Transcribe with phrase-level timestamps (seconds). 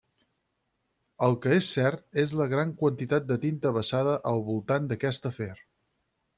[1.27, 5.55] El que és cert és la gran quantitat de tinta vessada al voltant d'aquest afer.